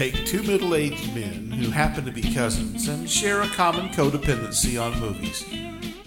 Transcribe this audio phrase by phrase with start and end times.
[0.00, 4.82] Take two middle aged men who happen to be cousins and share a common codependency
[4.82, 5.44] on movies,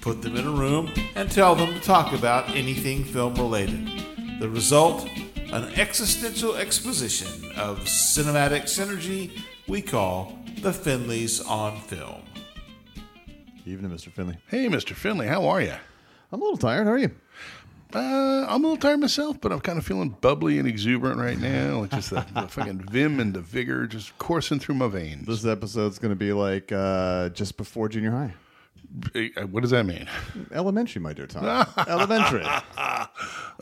[0.02, 3.88] put them in a room, and tell them to talk about anything film related.
[4.40, 5.08] The result?
[5.52, 12.24] An existential exposition of cinematic synergy we call The Finleys on Film.
[13.64, 14.12] Evening, Mr.
[14.12, 14.40] Finley.
[14.48, 14.96] Hey, Mr.
[14.96, 15.76] Finley, how are you?
[16.32, 16.88] I'm a little tired.
[16.88, 17.12] How are you?
[17.94, 21.40] Uh, I'm a little tired myself, but I'm kind of feeling bubbly and exuberant right
[21.40, 21.84] now.
[21.84, 25.28] It's just the, the fucking vim and the vigor just coursing through my veins.
[25.28, 28.34] This episode's going to be like uh, just before junior high.
[29.16, 30.08] Uh, What does that mean?
[30.52, 31.46] Elementary, my dear Tom.
[31.88, 32.46] Elementary.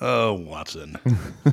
[0.03, 0.97] Oh, Watson,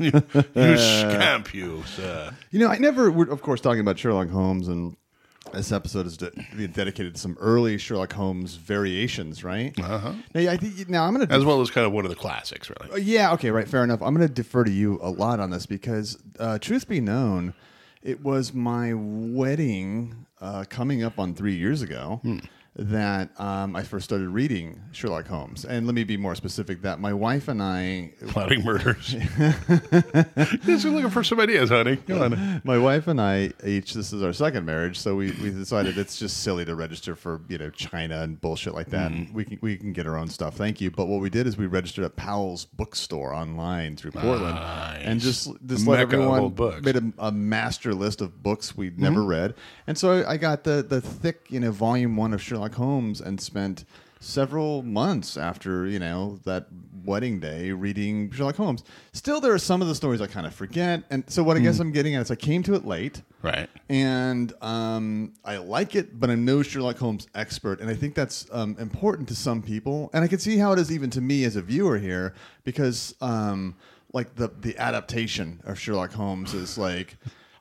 [0.01, 0.11] you,
[0.55, 2.31] you scamp, you, sir.
[2.51, 4.97] You know, I never, we're of course talking about Sherlock Holmes, and
[5.53, 9.79] this episode is de- being dedicated to some early Sherlock Holmes variations, right?
[9.79, 10.15] Uh-huh.
[10.35, 11.35] Now, I think, now I'm going to.
[11.35, 13.03] As well as kind of one of the classics, really.
[13.03, 14.03] Yeah, okay, right, fair enough.
[14.03, 17.55] I'm going to defer to you a lot on this because, uh, truth be known,
[18.03, 22.21] it was my wedding uh, coming up on three years ago
[22.79, 25.65] that um, I first started reading Sherlock Holmes.
[25.65, 28.13] And let me be more specific that my wife and I.
[28.29, 29.09] Plotting murders.
[30.65, 31.97] Just looking for some ideas, honey.
[31.97, 32.63] Come on.
[32.65, 36.19] My wife and I each this is our second marriage, so we, we decided it's
[36.19, 39.11] just silly to register for you know China and bullshit like that.
[39.11, 39.35] Mm-hmm.
[39.35, 40.91] We can we can get our own stuff, thank you.
[40.91, 45.51] But what we did is we registered at Powell's bookstore online through Portland, and just
[45.67, 49.27] just let everyone made a, a master list of books we'd never Mm-hmm.
[49.27, 49.55] read,
[49.89, 53.41] and so I got the the thick you know volume one of Sherlock Holmes and
[53.41, 53.85] spent
[54.21, 56.67] several months after you know that
[57.05, 58.83] wedding day reading Sherlock Holmes.
[59.13, 61.61] Still, there are some of the stories I kind of forget, and so what I
[61.61, 63.71] guess I'm getting at is I came to it late, Right.
[63.89, 68.47] and um, I like it, but I'm no Sherlock Holmes expert, and I think that's
[68.53, 71.45] um, important to some people, and I can see how it is even to me
[71.45, 73.77] as a viewer here because um,
[74.13, 77.17] like the the adaptation of Sherlock Holmes is like.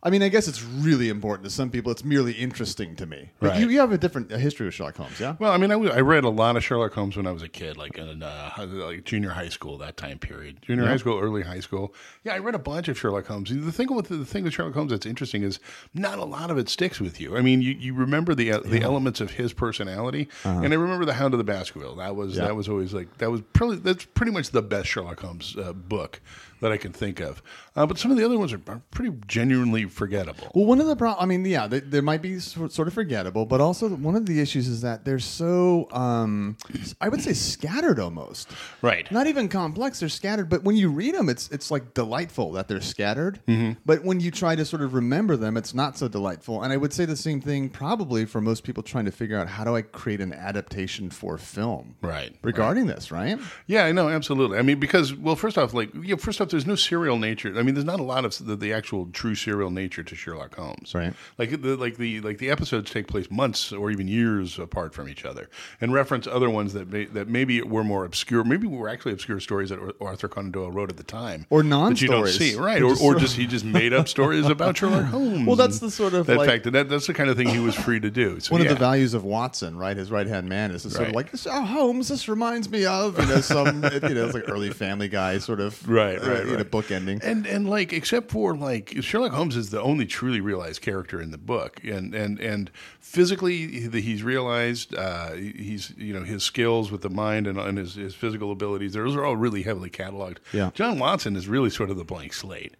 [0.07, 1.91] I mean, I guess it's really important to some people.
[1.91, 3.31] It's merely interesting to me.
[3.41, 3.59] Right.
[3.59, 5.35] you, you have a different a history with Sherlock Holmes, yeah?
[5.37, 7.75] Well, I mean, I read a lot of Sherlock Holmes when I was a kid,
[7.75, 11.59] like in uh, like junior high school, that time period, junior high school, early high
[11.59, 11.93] school.
[12.23, 13.49] Yeah, I read a bunch of Sherlock Holmes.
[13.49, 15.59] The thing with the thing with Sherlock Holmes that's interesting is
[15.93, 17.35] not a lot of it sticks with you.
[17.35, 21.03] I mean, you, you remember the uh, the elements of his personality, and I remember
[21.03, 21.95] the Hound of the Baskerville.
[21.97, 22.43] That was Uh-huh.
[22.43, 22.47] Yeah.
[22.47, 25.73] that was always like that was probably that's pretty much the best Sherlock Holmes uh,
[25.73, 26.21] book
[26.61, 27.41] that I can think of.
[27.75, 30.51] Uh, but some of the other ones are, are pretty genuinely forgettable.
[30.53, 32.93] Well, one of the problems, I mean, yeah, they, they might be sort sort of
[32.93, 36.57] forgettable, but also one of the issues is that they're so, um,
[37.01, 38.51] I would say, scattered almost.
[38.81, 39.09] Right.
[39.11, 40.49] Not even complex; they're scattered.
[40.49, 43.39] But when you read them, it's it's like delightful that they're scattered.
[43.47, 43.79] Mm-hmm.
[43.85, 46.63] But when you try to sort of remember them, it's not so delightful.
[46.63, 49.47] And I would say the same thing probably for most people trying to figure out
[49.47, 53.39] how do I create an adaptation for film, Right, Regarding this, right?
[53.65, 54.57] Yeah, I know, absolutely.
[54.57, 57.53] I mean, because well, first off, like, yeah, first off, there's no serial nature.
[57.57, 60.55] I mean, there's not a lot of the, the actual true serial nature to Sherlock
[60.55, 60.93] Holmes.
[60.93, 61.13] Right.
[61.37, 65.09] Like the like the like the episodes take place months or even years apart from
[65.09, 65.49] each other,
[65.81, 68.43] and reference other ones that may, that maybe were more obscure.
[68.43, 72.01] Maybe were actually obscure stories that Arthur Conan Doyle wrote at the time, Or that
[72.01, 72.81] you don't see, right?
[72.81, 75.47] Or, just or just he just made up stories about Sherlock Holmes.
[75.47, 77.49] Well, that's the sort of, that like- fact that, that that's the kind of thing
[77.49, 78.37] he was free to do.
[78.47, 78.69] So, One yeah.
[78.69, 81.31] of the values of Watson, right, his right hand man, is to sort of like
[81.31, 81.47] this.
[81.47, 85.07] Oh, Holmes, this reminds me of you know some you know it's like early Family
[85.07, 86.71] Guy sort of Right, uh, right, right.
[86.71, 87.19] book ending.
[87.23, 91.31] And and like except for like Sherlock Holmes is the only truly realized character in
[91.31, 93.67] the book, and and and physically
[94.01, 94.95] he's realized.
[94.95, 98.93] Uh, he's you know his skills with the mind and, and his, his physical abilities.
[98.93, 100.37] Those are all really heavily cataloged.
[100.53, 100.71] Yeah.
[100.73, 102.75] John Watson is really sort of the blank slate.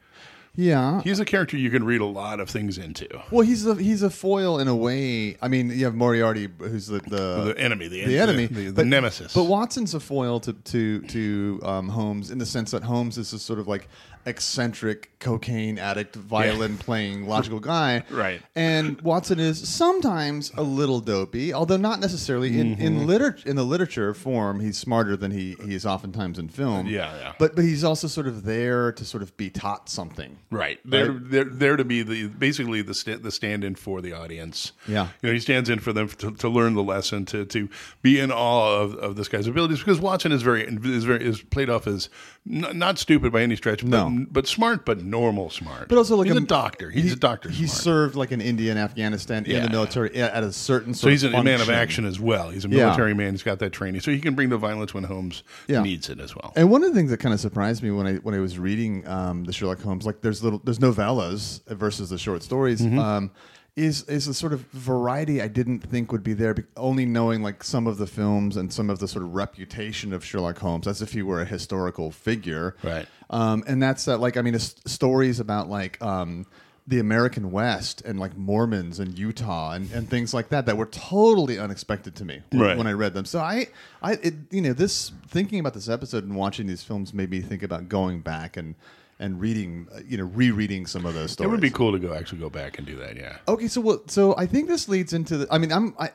[0.58, 1.02] Yeah.
[1.04, 3.08] He's a character you can read a lot of things into.
[3.32, 5.38] Well, he's a he's a foil in a way.
[5.42, 8.72] I mean, you have Moriarty, who's the the, The enemy, the, the enemy, the, the,
[8.74, 9.34] but- nemesis.
[9.34, 13.32] But Watson's a foil to to to um, Holmes in the sense that Holmes is
[13.32, 13.88] this sort of like
[14.28, 18.42] eccentric cocaine addict, violin playing logical guy, Right.
[18.56, 23.06] And Watson is sometimes a little dopey, although not necessarily in in mm-hmm.
[23.06, 24.60] literature in the literature form.
[24.60, 26.88] He's smarter than he he is oftentimes in film.
[26.88, 27.34] Yeah, yeah.
[27.40, 30.38] But but he's also sort of there to sort of be taught something.
[30.50, 30.80] Right.
[30.84, 34.72] They're, they're there to be the basically the sta- the stand in for the audience.
[34.88, 35.10] Yeah.
[35.22, 37.70] You know, he stands in for them to, to learn the lesson, to, to
[38.02, 41.42] be in awe of, of this guy's abilities because Watson is very is very is
[41.42, 42.10] played off as
[42.50, 44.26] not, not stupid by any stretch, but, No.
[44.32, 45.90] but smart, but normal smart.
[45.90, 46.90] But also, like he's a, doctor.
[46.90, 47.50] He's he- a doctor.
[47.50, 47.82] He smart.
[47.82, 50.94] served like an India and Afghanistan in the military at a certain.
[50.94, 52.50] so he's a of man of action as well.
[52.50, 52.86] He's a Yeah.
[52.86, 53.34] military man.
[53.34, 55.82] He's got that training, so he can bring the violence when Holmes Yeah.
[55.82, 56.54] needs it as well.
[56.56, 58.58] And one of the things that kind of surprised me when I when I was
[58.58, 62.82] reading um, the Sherlock Holmes, like there's little there's novellas versus the short stories.
[62.82, 63.00] Mm-hmm.
[63.00, 63.32] Um,
[63.78, 67.64] is is a sort of variety I didn't think would be there, only knowing like
[67.64, 71.02] some of the films and some of the sort of reputation of Sherlock Holmes as
[71.02, 73.08] if he were a historical figure, Right.
[73.30, 76.46] Um, and that's that like I mean, it's stories about like um,
[76.88, 80.86] the American West and like Mormons and Utah and, and things like that that were
[80.88, 82.78] totally unexpected to me when, Right.
[82.78, 83.26] when I read them.
[83.26, 83.68] So I,
[84.02, 87.42] I, it, you know, this thinking about this episode and watching these films made me
[87.42, 88.76] think about going back and
[89.20, 91.48] and reading, uh, you know, rereading some of those stories.
[91.48, 93.16] It would be cool to go actually go back and do that.
[93.16, 93.38] Yeah.
[93.48, 94.12] Okay, so what?
[94.12, 95.48] So I think this leads into the.
[95.52, 96.12] I mean, I'm I,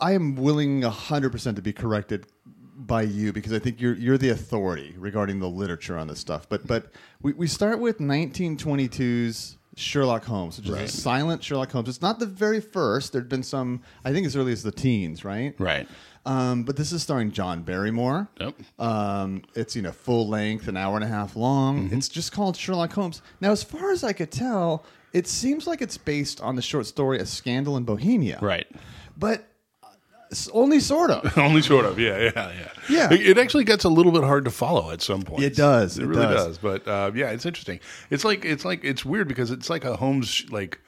[0.00, 2.26] I am willing hundred percent to be corrected
[2.76, 6.48] by you because I think you're you're the authority regarding the literature on this stuff.
[6.48, 6.92] But but
[7.22, 10.84] we, we start with 1922's Sherlock Holmes, which is Right.
[10.84, 11.88] a silent Sherlock Holmes.
[11.88, 13.12] It's not the very first.
[13.12, 15.54] There'd been some, I think, as early as the teens, right?
[15.58, 15.88] Right.
[16.26, 18.28] Um, but this is starring John Barrymore.
[18.40, 18.54] Yep.
[18.78, 21.86] Um, it's you know full length, an hour and a half long.
[21.88, 21.96] Mm-hmm.
[21.98, 23.20] It's just called Sherlock Holmes.
[23.40, 26.86] Now, as far as I could tell, it seems like it's based on the short
[26.86, 28.66] story "A Scandal in Bohemia." Right.
[29.18, 29.46] but
[29.82, 29.88] uh,
[30.54, 31.36] only sort of.
[31.38, 32.68] Only sort of, yeah, yeah, yeah.
[32.88, 33.12] Yeah.
[33.12, 35.42] It, it actually gets a little bit hard to follow at some point.
[35.44, 36.46] It does, It, it really does.
[36.46, 36.58] does.
[36.58, 37.80] But uh, yeah, it's interesting.
[38.10, 40.80] It's like it's like it's weird because it's like a Holmes like.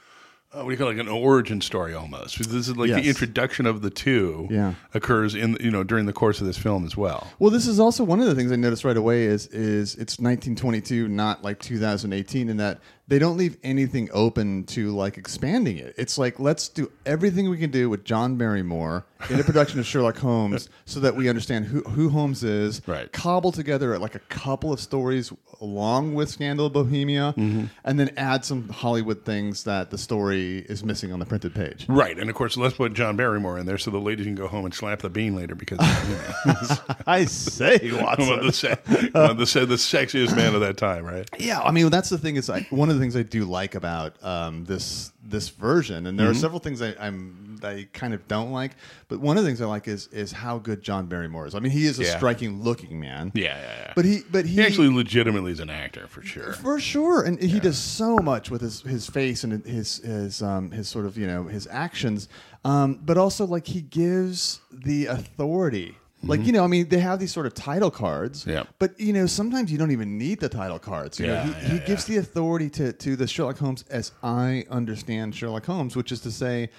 [0.57, 0.97] Uh, what do you call it?
[0.97, 2.39] Like an origin story almost.
[2.39, 3.03] This is like Yes.
[3.03, 4.49] the introduction of the two.
[4.51, 4.75] Yeah.
[4.95, 7.27] occurs in you know during the course of this film as well.
[7.39, 10.19] Well, this is also one of the things I noticed right away is is it's
[10.19, 15.95] 1922, not like 2018, in that they don't leave anything open to like expanding it.
[15.97, 19.87] It's like let's do everything we can do with John Barrymore in a production of
[19.87, 22.83] Sherlock Holmes, so that we understand who who Holmes is.
[22.87, 23.11] Right.
[23.13, 25.33] Cobble together like a couple of stories
[25.63, 27.65] along with Scandal of Bohemia, Mm-hmm.
[27.85, 31.87] and then add some Hollywood things that the story is missing on the printed page.
[31.89, 34.49] Right, and of course, let's put John Barrymore in there so the ladies can go
[34.49, 36.77] home and slap the bean later because you know,
[37.07, 38.77] I say, one of the, se-
[39.13, 41.27] one of the, the sexiest man of that time, right?
[41.39, 43.75] Yeah, I mean that's the thing is like one of the things I do like
[43.75, 48.29] about um, this this version, and there are several things I, I'm I kind of
[48.29, 48.73] don't like,
[49.09, 51.55] but one of the things I like is is how good John Barrymore is.
[51.55, 52.17] I mean, he is a Yeah.
[52.17, 53.33] striking looking man.
[53.35, 53.93] Yeah, yeah, yeah.
[53.97, 56.53] But he, but he, he actually legitimately is an actor for sure.
[56.53, 60.71] for sure, and he does so much with his his face and his his um,
[60.71, 62.29] his sort of you know his actions,
[62.65, 65.97] um, but also like he gives the authority.
[66.29, 68.51] Like you know, I mean, they have these sort of title cards, Mm-hmm.
[68.51, 68.65] Yeah.
[68.79, 71.19] But you know, sometimes you don't even need the title cards.
[71.21, 74.13] You know, Yeah, he, yeah, he gives the authority to to the Sherlock Holmes as
[74.23, 76.71] I understand Sherlock Holmes, which is to say,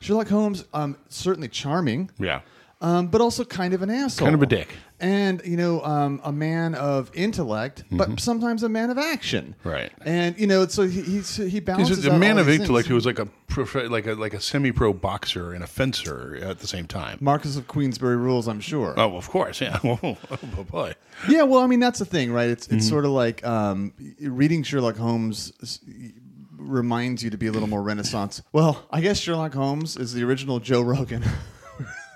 [0.00, 2.40] Sherlock Holmes, um, certainly charming, Yeah.
[2.78, 4.68] Um, but also kind of an asshole, Kind of a dick.
[5.00, 9.68] and you know, um, a man of intellect, but sometimes a man of action, Mm-hmm.
[9.70, 9.92] Right.
[10.04, 11.96] And you know, so he he's, he balances.
[11.96, 12.88] He's a out man all of these intellect things.
[12.90, 16.58] who was like a prof- like a like a semi-pro boxer and a fencer at
[16.58, 17.16] the same time.
[17.22, 18.92] Marcus of Queensberry rules, I'm sure.
[18.98, 19.78] Oh, of course, yeah.
[19.84, 20.18] Oh,
[20.70, 20.94] boy.
[21.30, 22.50] Yeah, well, I mean, that's the thing, right?
[22.50, 22.76] It's Mm-hmm.
[22.76, 25.80] it's sort of like um, reading Sherlock Holmes s-
[26.58, 28.42] reminds you to be a little more Renaissance.
[28.52, 31.24] Well, I guess Sherlock Holmes is the original Joe Rogan.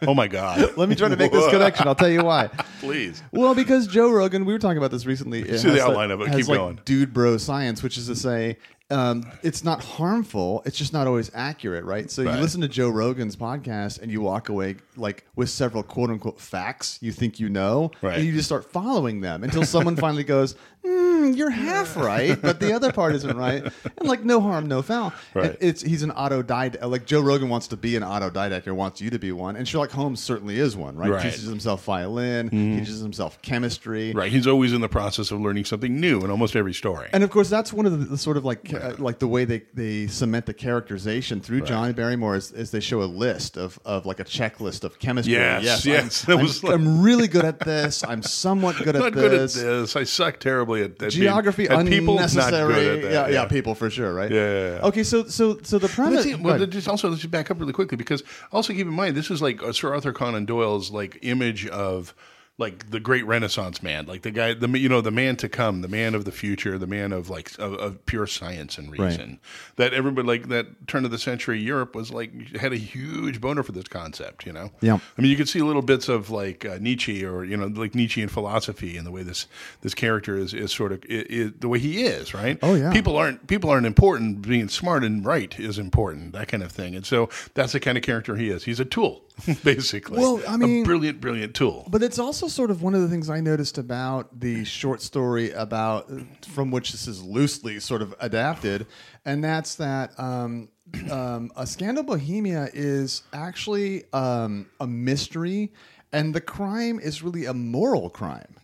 [0.07, 0.73] Oh my God.
[0.77, 1.87] Let me try to make this connection.
[1.89, 2.49] I'll tell you why.
[2.81, 3.23] Please.
[3.33, 5.45] Well, because Joe Rogan, we were talking about this recently.
[5.59, 6.37] See the outline that- of it.
[6.37, 6.81] Keep like going.
[6.85, 8.57] Dude, bro, science, which is to say,
[8.91, 10.63] um, it's not harmful.
[10.67, 12.11] It's just not always accurate, right?
[12.11, 12.35] So Right.
[12.35, 16.41] you listen to Joe Rogan's podcast and you walk away like with several quote unquote
[16.41, 18.17] facts you think you know, Right.
[18.19, 22.61] and you just start following them until someone finally goes, mm, "You're half right, but
[22.61, 23.65] the other part isn't right."
[24.01, 25.13] And like, no harm, no foul.
[25.35, 25.51] Right.
[25.51, 26.83] And it's he's an autodidact.
[26.89, 29.69] Like Joe Rogan wants to be an autodidact or wants you to be one, and
[29.69, 31.11] Sherlock Holmes certainly is one, right?
[31.11, 31.23] Right.
[31.23, 34.33] Teaches himself violin, he teaches himself chemistry, Right.
[34.33, 37.09] He's always in the process of learning something new in almost every story.
[37.13, 39.45] and of course, that's one of the, the sort of like uh, like the way
[39.45, 43.79] they, they cement the characterization through John Barrymore is, is they show a list of,
[43.85, 45.35] of like a checklist of chemistry.
[45.35, 48.03] Yes, I'm- yes, I'm, like- I'm really good at this.
[48.03, 49.55] I'm somewhat good at not good at this.
[49.57, 49.95] this.
[49.97, 50.41] I suck
[50.79, 52.15] terribly at, at Geography being, at people.
[52.15, 52.75] Not unnecessary.
[52.75, 53.31] good at that.
[53.31, 54.31] yeah, yeah, people for sure, right?
[54.31, 54.87] Yeah, yeah, yeah.
[54.87, 56.25] Okay, so so so the But premise.
[56.25, 58.23] see, well, just also let's just back up really quickly because
[58.53, 62.15] also keep in mind this is like uh, Sir Arthur Conan Doyle's like image of
[62.61, 65.81] like the great Renaissance man, like the guy, the you know the man to come,
[65.81, 69.41] the man of the future, the man of like of, of pure science and reason.
[69.77, 73.63] That everybody like that turn of the century Europe was like had a huge boner
[73.63, 74.47] for this concept.
[74.47, 74.99] You know, Yeah.
[75.19, 77.95] I mean, you could see little bits of like uh, Nietzsche or you know like
[77.95, 79.47] Nietzschean philosophy and the way this
[79.81, 82.59] this character is is sort of the way he is, right?
[82.63, 82.93] Oh, yeah.
[82.93, 84.43] people aren't people aren't important.
[84.43, 86.95] Being smart and right is important, that kind of thing.
[86.95, 88.65] And so that's the kind of character he is.
[88.65, 89.23] He's a tool,
[89.65, 90.19] basically.
[90.19, 91.87] Well, I mean- a brilliant, brilliant tool.
[91.89, 95.51] But it's also sort of one of the things I noticed about the short story
[95.53, 96.11] about
[96.47, 98.87] from which this is loosely sort of adapted,
[99.25, 100.69] and that's that um,
[101.11, 105.73] um, a scandal bohemia is actually um, a mystery,
[106.13, 108.57] and the crime is really a moral crime.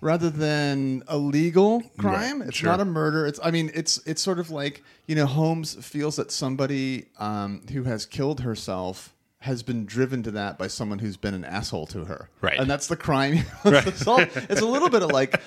[0.00, 2.68] Rather than a legal crime, Right, it's sure.
[2.68, 3.26] not a murder.
[3.26, 7.62] It's I mean, it's it's sort of like you know Holmes feels that somebody um,
[7.72, 11.86] who has killed herself has been driven to that by someone who's been an asshole
[11.86, 12.28] to her.
[12.42, 12.58] Right.
[12.60, 13.38] And that's the crime.
[13.64, 15.40] it's, all- it's a little bit of like,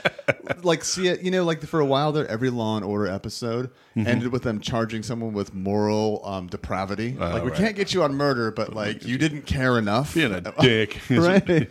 [0.63, 3.69] like see it, you know, like for a while there, every Law and Order episode
[3.95, 4.07] Mm-hmm.
[4.07, 7.13] ended with them charging someone with moral um, depravity.
[7.13, 7.57] like we right.
[7.59, 10.15] can't get you on murder, but like you didn't care enough.
[10.15, 10.99] Being a dick.
[11.11, 11.69] right.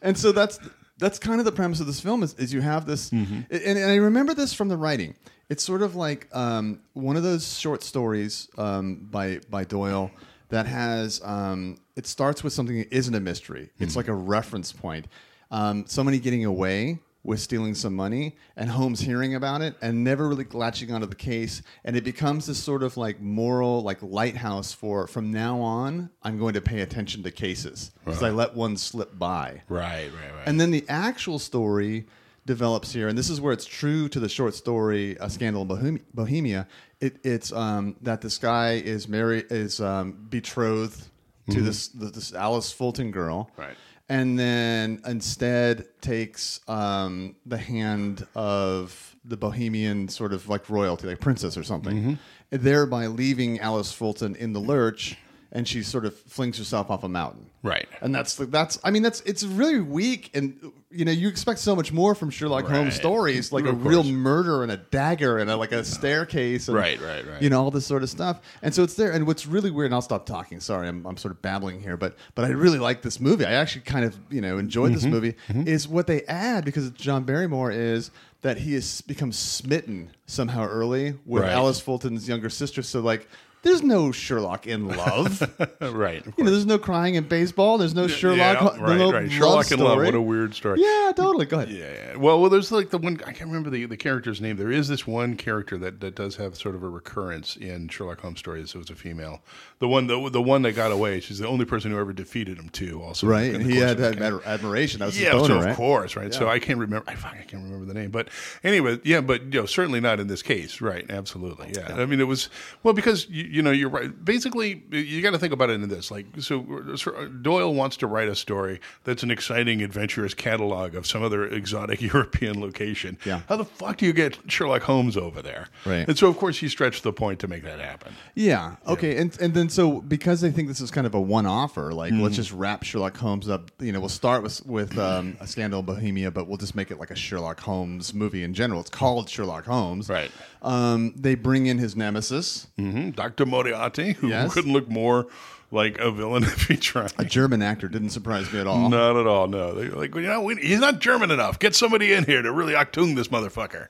[0.00, 0.60] and so that's
[0.98, 3.40] that's kind of the premise of this film is, is you have this Mm-hmm.
[3.50, 5.16] and, and I remember this from the writing.
[5.50, 10.12] It's sort of like um, one of those short stories um, by by Doyle
[10.50, 13.70] that has um, it starts with something that isn't a mystery.
[13.78, 15.06] It's like a reference point.
[15.50, 20.28] Um, somebody getting away with stealing some money and Holmes hearing about it and never
[20.28, 24.74] really latching onto the case and it becomes this sort of like moral like lighthouse
[24.74, 28.76] for from now on I'm going to pay attention to cases because I let one
[28.76, 29.62] slip by.
[29.70, 30.42] Right, right, right.
[30.46, 32.04] And then the actual story
[32.46, 35.68] develops here, and this is where it's true to the short story "A Scandal in
[35.68, 36.68] Bohem- Bohemia."
[37.04, 41.02] It, it's um, that this guy is married, is um, betrothed
[41.50, 43.76] to this this Alice Fulton girl, Right.
[44.08, 51.20] And then instead takes um, the hand of the Bohemian sort of like royalty, like
[51.20, 52.18] princess or something,
[52.50, 55.16] and thereby leaving Alice Fulton in the lurch,
[55.54, 57.46] and she sort of flings herself off a mountain.
[57.62, 57.88] Right.
[58.02, 61.60] And that's the, that's I mean that's it's really weak and you know you expect
[61.60, 65.38] so much more from Sherlock Holmes stories like a Of real murder and a dagger
[65.38, 67.40] and a, like a staircase and Right, right, right.
[67.40, 69.86] you know all this sort of stuff and so it's there and what's really weird
[69.86, 72.78] and I'll stop talking sorry I'm, I'm sort of babbling here but but I really
[72.78, 74.94] like this movie I actually kind of you know enjoyed Mm-hmm.
[74.94, 75.34] this movie
[75.70, 78.10] is what they add because it's John Barrymore is
[78.42, 81.52] that he has become smitten somehow early with Right.
[81.52, 83.26] Alice Fulton's younger sister so like
[83.64, 85.42] there's no Sherlock in love
[85.80, 86.24] right.
[86.36, 87.78] you know, there's no crying in baseball.
[87.78, 88.60] There's no Sherlock.
[88.60, 89.30] yeah, right, no right.
[89.30, 89.98] Sherlock in love.
[89.98, 90.80] What a weird story.
[90.80, 91.46] Yeah, totally.
[91.46, 91.70] Go ahead.
[91.74, 92.16] Yeah, yeah.
[92.16, 94.56] Well, well, there's like the one I can't remember the, the character's name.
[94.56, 98.20] There is this one character that, that does have sort of a recurrence in Sherlock
[98.20, 98.74] Holmes stories.
[98.74, 99.42] It was a female.
[99.78, 101.20] The one the, the one that got away.
[101.20, 103.02] She's the only person who ever defeated him too.
[103.02, 105.00] Also, Right, and he had, ad- admiration.
[105.00, 105.76] That was yeah, his boner, so of right?
[105.76, 106.32] course, right.
[106.34, 107.08] So I can't remember.
[107.08, 108.28] I, I can't remember the name, but
[108.62, 111.04] anyway, yeah, but you know, certainly not in this case, right?
[111.08, 111.94] Absolutely, yeah.
[111.94, 112.48] I mean, it was
[112.82, 114.10] well because you, you know you're right.
[114.24, 116.10] Basically, you got to think about it in this.
[116.10, 121.06] Like, so Sir Doyle wants to write a story that's an exciting, adventurous catalog of
[121.06, 123.16] some other exotic European location.
[123.24, 123.42] Yeah.
[123.48, 125.68] How the fuck do you get Sherlock Holmes over there?
[125.86, 126.06] Right.
[126.08, 128.12] And so, of course, he stretched the point to make that happen.
[128.34, 128.76] Yeah.
[128.88, 129.16] Okay.
[129.18, 132.12] And and then so because they think this is kind of a one offer, like
[132.12, 132.22] Mm-hmm.
[132.22, 133.70] let's just wrap Sherlock Holmes up.
[133.80, 136.90] You know, we'll start with with um, a scandal in Bohemia, but we'll just make
[136.90, 138.80] it like a Sherlock Holmes movie in general.
[138.80, 140.08] It's called Sherlock Holmes.
[140.08, 140.30] Right.
[140.62, 144.52] Um, they bring in his nemesis, hmm Doctor Moriarty, who Yes.
[144.54, 145.26] couldn't look more
[145.70, 147.12] like a villain if he tried.
[147.18, 147.88] a German actor.
[147.88, 148.88] Didn't surprise me at all.
[148.88, 149.48] Not at all.
[149.48, 151.58] No, they're like, you know, we, he's not German enough.
[151.58, 153.88] Get somebody in here to really Achtung this motherfucker.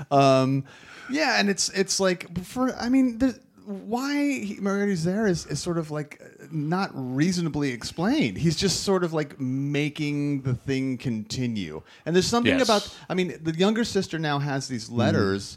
[0.10, 0.64] Um,
[1.10, 3.18] yeah, and it's it's like for I mean,
[3.64, 6.20] why Moriarty's there is, is sort of like
[6.50, 8.36] not reasonably explained.
[8.36, 11.82] He's just sort of like making the thing continue.
[12.04, 12.64] And there's something Yes.
[12.68, 15.56] about I mean, the younger sister now has these letters.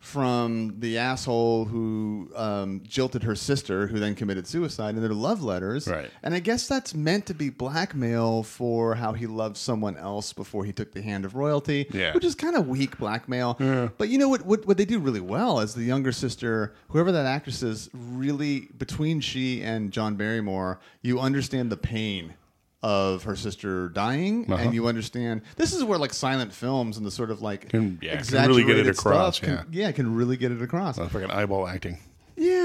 [0.00, 5.42] From the asshole who um, jilted her sister, who then committed suicide, and they're love
[5.42, 5.88] letters.
[5.88, 6.08] Right.
[6.22, 10.64] And I guess that's meant to be blackmail for how he loved someone else before
[10.64, 11.86] he took the hand of royalty.
[11.92, 12.14] Yeah.
[12.14, 13.54] Which is kind of weak blackmail.
[13.98, 14.66] But you know what, what?
[14.66, 19.20] What they do really well is the younger sister, whoever that actress is, really between
[19.20, 22.34] she and John Barrymore, you understand the pain
[22.82, 24.62] of her sister dying, Uh-huh.
[24.62, 27.98] and you understand this is where like silent films and the sort of like Can-
[28.00, 30.98] yeah, can really get it exaggerated across, stuff can, yeah, can really get it across.
[30.98, 31.98] Uh, fucking eyeball acting.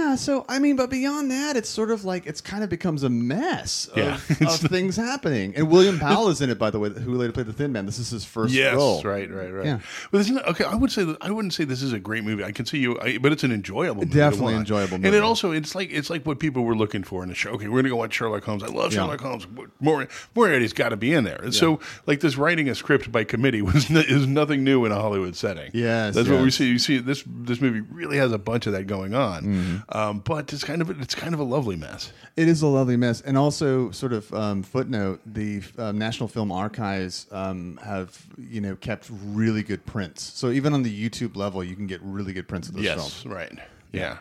[0.04, 3.04] Yeah, so I mean, but beyond that, it's sort of like it's kind of becomes
[3.04, 4.14] a mess of, Yeah.
[4.42, 5.56] of things happening.
[5.56, 7.86] And William Powell is in it, by the way, who later played the Thin Man.
[7.86, 9.02] This is his first Yes, role.
[9.04, 9.66] right, right, right.
[9.66, 9.80] Yeah.
[10.12, 10.66] But isn't okay.
[10.66, 12.44] I would say that I wouldn't say this is a great movie.
[12.44, 15.52] I can see you, I, but it's an enjoyable, movie Definitely enjoyable And it also
[15.52, 17.52] it's like it's like what people were looking for in a show.
[17.52, 18.64] Okay, we're gonna go watch Sherlock Holmes.
[18.64, 19.00] I love Yeah.
[19.04, 19.48] Sherlock Holmes.
[19.80, 21.40] More Moriarty's got to be in there.
[21.42, 24.92] And so like this writing a script by committee was n- is nothing new in
[24.92, 25.72] a Hollywood setting.
[25.74, 26.68] Yes, that's what we see.
[26.68, 29.44] You see this this movie really has a bunch of that going on.
[29.44, 29.76] Mm-hmm.
[29.94, 32.12] Um, but it's kind of it's kind of a lovely mess.
[32.36, 36.52] It is a lovely mess, and also sort of um, footnote: the um, National Film
[36.52, 40.24] Archives um, have you know kept really good prints.
[40.24, 42.98] So even on the YouTube level, you can get really good prints of this film.
[42.98, 43.52] Yes, right.
[43.92, 44.02] Yeah.
[44.02, 44.18] yeah,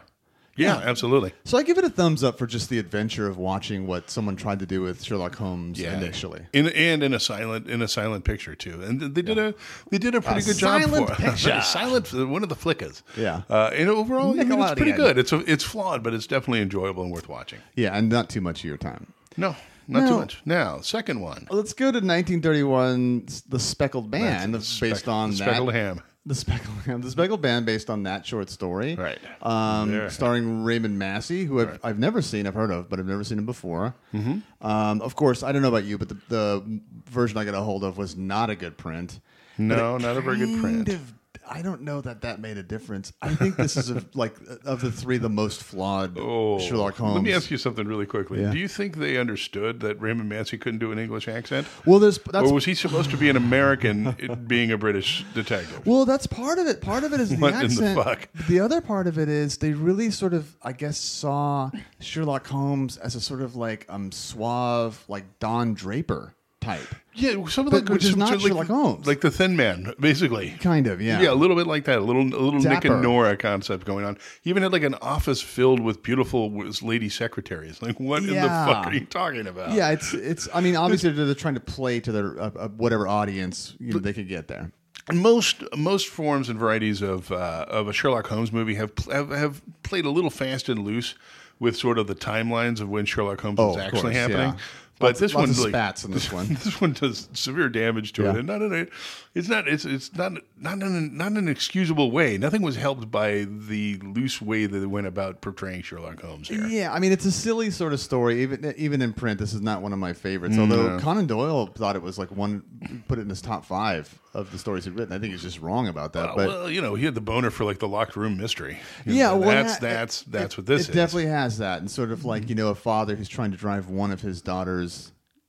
[0.58, 1.32] absolutely.
[1.44, 4.36] So I give it a thumbs up for just the adventure of watching what someone
[4.36, 6.42] tried to do with Sherlock Holmes initially.
[6.52, 9.54] in, and in a silent in a silent picture too, and they did a
[9.90, 11.60] they did a pretty A good job silent for picture.
[11.62, 13.02] silent one of the flickers.
[13.16, 13.42] Yeah.
[13.48, 15.18] uh, and overall, I mean, it's pretty good.
[15.18, 17.60] It's a, it's flawed, but it's definitely enjoyable and worth watching.
[17.74, 19.12] Yeah, and not too much of your time.
[19.36, 19.56] No,
[19.88, 20.08] not No.
[20.10, 20.42] too much.
[20.44, 25.44] Now, second one, Let's go to 1931, The Speckled Man, That's based on the that
[25.44, 26.00] speckled ham.
[26.24, 29.18] The Speckled, the Speckled Band, based on that short story, Right.
[29.42, 30.08] Um, There.
[30.08, 33.38] starring Raymond Massey, who I've, I've never seen, I've heard of, but I've never seen
[33.38, 33.96] him before.
[34.14, 34.38] Mm-hmm.
[34.66, 37.60] Um, of course, I don't know about you, but the, the version I got a
[37.60, 39.18] hold of was not a good print.
[39.58, 40.88] No, not a very good Kind print.
[40.90, 41.12] of-
[41.48, 43.12] I don't know that that made a difference.
[43.20, 44.34] I think this is a, like
[44.64, 47.12] of the three the most flawed Sherlock Holmes.
[47.12, 48.42] Oh, Let me ask you something really quickly.
[48.42, 48.50] Yeah.
[48.52, 51.66] Do you think they understood that Raymond Massey couldn't do an English accent?
[51.86, 55.86] Well, there's that's or was he supposed to be an American being a British detective?
[55.86, 56.80] Well, that's part of it.
[56.80, 57.98] Part of it is the What in the accent.
[58.04, 58.28] fuck?
[58.48, 61.70] The other part of it is they really sort of, I guess, saw
[62.00, 66.86] Sherlock Holmes as a sort of like um suave, like Don Draper type.
[67.14, 69.06] yeah, some of But- the which is not like, Sherlock Holmes.
[69.06, 70.50] like the Thin Man, basically.
[70.60, 71.20] Kind of, yeah.
[71.20, 71.98] Yeah, a little bit like that.
[71.98, 74.16] A little, a little Nick and Nora concept going on.
[74.42, 76.50] He even had like an office filled with beautiful
[76.80, 77.82] lady secretaries.
[77.82, 79.72] Like, what in the fuck are you talking about?
[79.72, 80.48] Yeah, it's it's.
[80.54, 83.98] I mean, obviously they're trying to play to their uh, uh, whatever audience you know,
[83.98, 84.72] they could get there.
[85.12, 89.60] most most forms and varieties of uh, of a Sherlock Holmes movie have, have have
[89.82, 91.14] played a little fast and loose
[91.58, 94.38] with sort of the timelines of when Sherlock Holmes Oh, was actually course, happening.
[94.52, 94.56] yeah.
[95.02, 96.46] But this lots one, of like, spats in this one.
[96.64, 98.30] this one does severe damage to Yeah.
[98.30, 98.86] it, and not in a,
[99.34, 102.38] it's not it's it's not not in a, not in an excusable way.
[102.38, 106.66] Nothing was helped by the loose way that they went about portraying Sherlock Holmes here.
[106.66, 108.42] Yeah, I mean, it's a silly sort of story.
[108.42, 110.56] Even even in print, this is not one of my favorites.
[110.58, 112.62] Although Conan Doyle thought it was like one,
[113.08, 115.14] put it in his top five of the stories he'd written.
[115.14, 116.30] I think he's just wrong about that.
[116.30, 118.78] Uh, but well, you know, he had the boner for like the locked room mystery.
[119.04, 120.94] You Yeah, know, well, that's that's it, that's what this it is.
[120.94, 123.88] definitely has that, and sort of like you know a father who's trying to drive
[123.88, 124.91] one of his daughters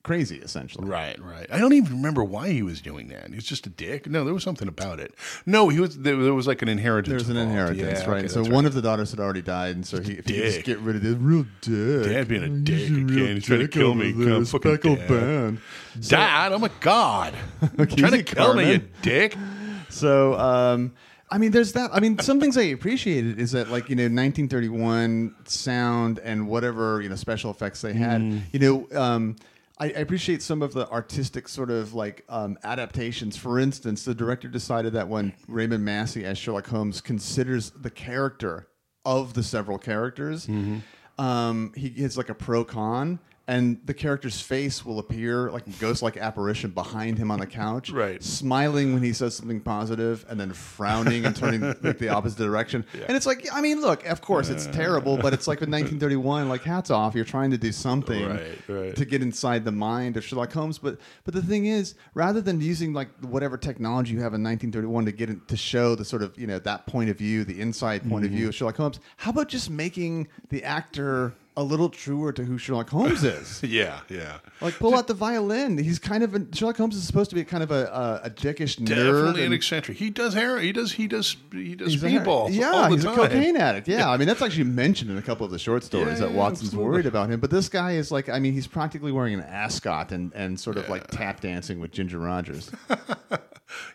[0.04, 0.86] crazy, essentially.
[0.88, 1.48] Right, right.
[1.50, 3.30] I don't even remember why he was doing that.
[3.30, 4.06] He was just a dick.
[4.10, 5.14] No, there was something about it.
[5.46, 5.98] No, he was.
[5.98, 7.10] There, there was like an inheritance.
[7.10, 7.72] There's an involved.
[7.78, 8.18] inheritance, Yeah, right?
[8.20, 8.66] okay, so one right.
[8.66, 11.04] of the daughters had already died, and so he, if he just get rid of
[11.04, 12.04] this real dick.
[12.12, 13.36] Dad being a He's dick again.
[13.36, 14.12] He's trying to kill me.
[14.12, 15.08] there, fucking dad.
[15.08, 15.60] band.
[16.02, 17.34] Dad, oh my god,
[17.78, 19.36] trying to kill me, you dick.
[19.90, 20.94] So, um,
[21.34, 21.90] I mean, there's that.
[21.94, 27.02] I mean, some things I appreciated is that, like, you know, 1931 sound and whatever,
[27.02, 28.22] you know, special effects they had.
[28.22, 28.42] Mm.
[28.52, 29.36] You know, um,
[29.80, 33.36] I, I appreciate some of the artistic sort of like um, adaptations.
[33.36, 38.68] For instance, the director decided that when Raymond Massey as Sherlock Holmes considers the character
[39.04, 41.22] of the several characters, Mm-hmm.
[41.22, 43.20] um, he has like a pro con.
[43.46, 47.90] And the character's face will appear like a ghost-like apparition behind him on the couch,
[47.92, 48.24] Right.
[48.24, 52.86] smiling when he says something positive and then frowning and turning like the opposite direction.
[53.06, 56.48] And it's like, I mean, look, of course it's terrible, but it's like in 1931,
[56.56, 58.96] like hats off, you're trying to do something Right, right.
[58.96, 60.78] to get inside the mind of Sherlock Holmes.
[60.78, 65.04] But but the thing is, rather than using like whatever technology you have in 1931
[65.06, 67.60] to get in, to show the sort of you know that point of view, the
[67.60, 68.38] inside point of Mm-hmm.
[68.38, 72.58] view of Sherlock Holmes, how about just making the actor a little truer to who
[72.58, 73.62] Sherlock Holmes is?
[73.64, 74.38] Yeah, yeah.
[74.62, 75.78] Like pull out the violin.
[75.78, 77.86] He's kind of a, Sherlock Holmes is supposed to be kind of a
[78.24, 78.88] a, a dickish nerd.
[78.88, 79.98] Definitely an and eccentric.
[79.98, 80.60] He does hair.
[80.60, 80.94] He does.
[80.94, 81.36] He does.
[81.52, 82.54] He does speedballs.
[82.54, 83.14] Yeah, all the he's time.
[83.14, 83.88] a cocaine addict.
[83.88, 86.32] Yeah, I mean that's actually mentioned in a couple of the short stories Yeah, that
[86.34, 86.92] Watson's absolutely.
[86.92, 87.40] worried about him.
[87.40, 90.78] But this guy is like, I mean, he's practically wearing an ascot and and sort
[90.78, 90.92] of Yeah.
[90.92, 92.72] like tap dancing with Ginger Rogers.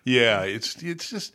[0.05, 1.33] Yeah, it's it's just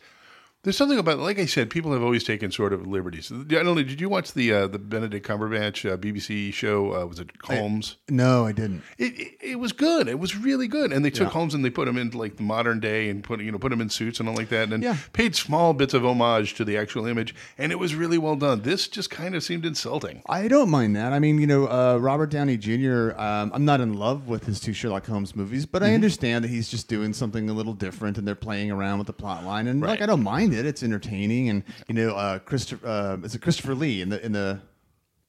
[0.64, 3.30] there's something about like I said, people have always taken sort of liberties.
[3.32, 3.74] I don't know.
[3.74, 6.94] Did you watch the uh, the Benedict Cumberbatch uh, BBC show?
[7.02, 7.96] Uh, was it Holmes?
[8.10, 8.82] no, I didn't.
[8.98, 10.08] It, it, it was good.
[10.08, 10.92] It was really good.
[10.92, 11.32] And they took Yeah.
[11.32, 13.72] Holmes and they put him into like the modern day and put you know put
[13.72, 14.96] him in suits and all like that, and Yeah.
[15.12, 18.62] paid small bits of homage to the actual image, and it was really well done.
[18.62, 20.22] This just kind of seemed insulting.
[20.26, 21.12] I don't mind that.
[21.12, 23.12] I mean, you know, uh, Robert Downey Jr.
[23.20, 25.94] Um, I'm not in love with his two Sherlock Holmes movies, but I Mm-hmm.
[25.96, 29.12] understand that he's just doing something a little different, and they're playing around with the
[29.12, 29.66] plot line.
[29.66, 30.66] And like, I don't mind it.
[30.66, 34.32] It's entertaining, and you know, uh, Christopher uh, is it Christopher Lee in the in
[34.32, 34.60] the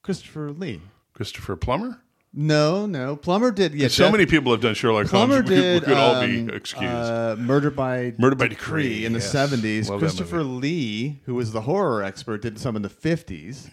[0.04, 0.82] Christopher Lee.
[1.14, 2.02] Christopher Plummer.
[2.38, 3.74] No, no, Plummer did.
[3.74, 5.50] Yeah, So Def- many people have done Sherlock Plummer Holmes.
[5.50, 5.82] did.
[5.84, 6.84] we could all um, be excused.
[6.92, 9.90] Uh, Murder by Murder by Decree, in the seventies.
[9.90, 13.70] Christopher Lee, who was the horror expert, did some in the fifties.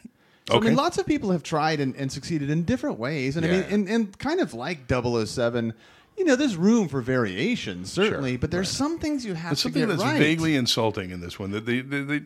[0.49, 3.47] So, I mean, lots of people have tried and, and succeeded in different ways, and
[3.47, 5.73] I mean, and, and kind of like 007,
[6.17, 9.59] you know, there's room for variation certainly, Sure, but there's some things you have There's
[9.59, 10.19] to something get that's right.
[10.19, 11.51] vaguely insulting in this one.
[11.51, 12.19] That they, they they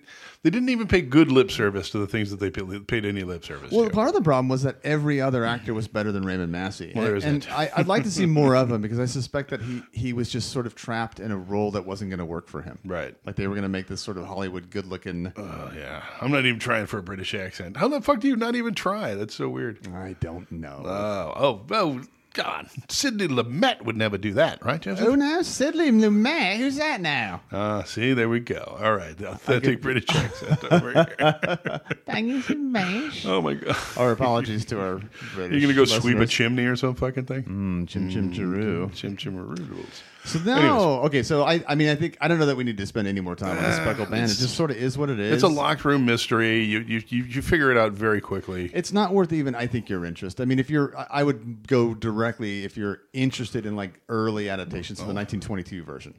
[0.43, 3.45] they didn't even pay good lip service to the things that they paid, any lip
[3.45, 3.91] service Well, to.
[3.91, 6.93] part of the problem was that every other actor was better than Raymond Massey.
[6.95, 7.47] Well, and and.
[7.51, 10.29] I, I'd like to see more of him because I suspect that he, he was
[10.31, 12.79] just sort of trapped in a role that wasn't going to work for him.
[12.85, 13.17] Right.
[13.25, 15.33] Like they were going to make this sort of Hollywood good looking.
[15.37, 17.77] Oh, yeah, I'm not even trying for a British accent.
[17.77, 19.15] How the fuck do you not even try?
[19.15, 19.87] That's so weird.
[19.95, 20.83] I don't know.
[20.85, 22.03] Oh, oh, oh!
[22.37, 25.09] God, Sidney Lumet would never do that, right, Joseph?
[25.09, 26.59] Oh no, Sidney Lumet.
[26.59, 27.41] Who's that now?
[27.51, 28.77] Ah, see, there we go.
[28.79, 31.81] All right, the authentic British accent over here.
[32.05, 33.25] Banging some mash.
[33.25, 35.01] Oh my god, Our apologies to our
[35.35, 35.55] British.
[35.55, 37.45] you gonna go sweep a chimney or some fucking thing?
[37.45, 38.93] Mm, chim chim chiroo.
[38.95, 40.03] Chim chimaroodles.
[40.27, 42.77] So now, okay, so I, I mean, I think I don't know that we need
[42.79, 44.25] to spend any more time on the speckled band.
[44.25, 45.35] It just sort of is what it is.
[45.35, 46.65] It's a locked room mystery.
[46.65, 48.71] You, you you you figure it out very quickly.
[48.75, 49.55] It's not worth even.
[49.55, 50.41] I think your interest.
[50.41, 54.49] I mean, if you're, I- I would go directly if you're interested in like early
[54.49, 56.15] adaptations of the 1922 version.